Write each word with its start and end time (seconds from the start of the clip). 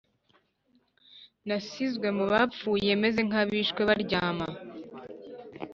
Nasizwe 1.47 2.07
mu 2.17 2.25
bapfuye 2.31 2.91
meze 3.01 3.21
nk 3.27 3.35
abishwe 3.41 3.81
baryama 3.89 4.47